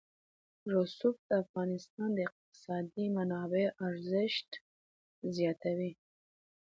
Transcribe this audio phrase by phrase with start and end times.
[0.73, 4.49] رسوب د افغانستان د اقتصادي منابعو ارزښت
[5.35, 5.91] زیاتوي.